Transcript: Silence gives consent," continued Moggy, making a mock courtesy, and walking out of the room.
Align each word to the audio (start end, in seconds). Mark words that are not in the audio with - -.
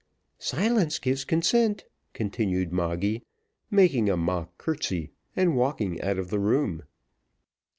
Silence 0.39 0.97
gives 0.97 1.23
consent," 1.23 1.85
continued 2.13 2.73
Moggy, 2.73 3.21
making 3.69 4.09
a 4.09 4.17
mock 4.17 4.57
courtesy, 4.57 5.11
and 5.35 5.55
walking 5.55 6.01
out 6.01 6.17
of 6.17 6.31
the 6.31 6.39
room. 6.39 6.81